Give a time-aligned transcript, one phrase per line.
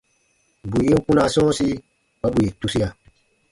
[0.69, 1.67] Bù yen kpunaa sɔ̃ɔsi
[2.19, 2.87] kpa bù yè tusia.